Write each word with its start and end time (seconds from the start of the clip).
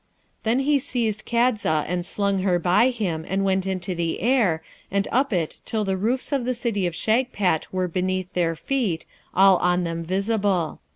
Then 0.41 0.61
he 0.61 0.79
seized 0.79 1.27
Kadza, 1.27 1.85
and 1.87 2.03
slung 2.03 2.39
her 2.39 2.57
by 2.57 2.89
him, 2.89 3.23
and 3.29 3.45
went 3.45 3.67
into 3.67 3.93
the 3.93 4.19
air, 4.21 4.63
and 4.89 5.07
up 5.11 5.31
it 5.31 5.57
till 5.63 5.85
the 5.85 5.95
roofs 5.95 6.31
of 6.31 6.43
the 6.43 6.55
City 6.55 6.87
of 6.87 6.95
Shagpat 6.95 7.67
were 7.71 7.87
beneath 7.87 8.33
their 8.33 8.55
feet, 8.55 9.05
all 9.35 9.57
on 9.57 9.83
them 9.83 10.03
visible. 10.03 10.79